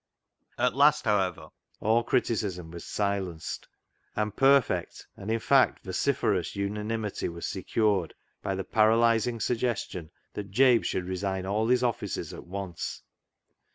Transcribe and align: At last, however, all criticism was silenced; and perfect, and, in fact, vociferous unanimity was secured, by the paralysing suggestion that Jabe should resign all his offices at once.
At 0.57 0.75
last, 0.75 1.05
however, 1.05 1.49
all 1.79 2.01
criticism 2.03 2.71
was 2.71 2.85
silenced; 2.87 3.67
and 4.15 4.35
perfect, 4.35 5.05
and, 5.15 5.29
in 5.29 5.37
fact, 5.37 5.85
vociferous 5.85 6.55
unanimity 6.55 7.29
was 7.29 7.45
secured, 7.45 8.15
by 8.41 8.55
the 8.55 8.63
paralysing 8.63 9.39
suggestion 9.39 10.09
that 10.33 10.49
Jabe 10.49 10.81
should 10.81 11.05
resign 11.05 11.45
all 11.45 11.67
his 11.67 11.83
offices 11.83 12.33
at 12.33 12.47
once. 12.47 13.03